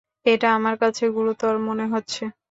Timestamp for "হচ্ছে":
1.87-2.23